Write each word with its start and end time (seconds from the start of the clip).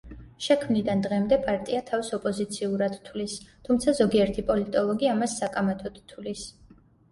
შექმნიდან 0.43 1.03
დღემდე 1.05 1.37
პარტია 1.43 1.81
თავს 1.89 2.09
ოპოზიციურად 2.19 2.97
თვლის, 3.11 3.37
თუმცა 3.69 3.95
ზოგიერთი 4.01 4.47
პოლიტოლოგი 4.51 5.13
ამას 5.15 5.39
საკამათოდ 5.45 6.03
თვლის. 6.11 6.51